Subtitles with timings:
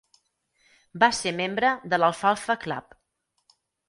[1.03, 2.97] Va ser membre de l'Alfalfa Club.